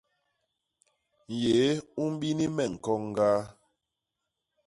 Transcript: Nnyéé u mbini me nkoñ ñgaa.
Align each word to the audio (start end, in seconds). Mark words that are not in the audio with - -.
Nnyéé 1.23 1.69
u 2.01 2.03
mbini 2.13 2.45
me 2.55 2.63
nkoñ 2.73 2.99
ñgaa. 3.09 3.39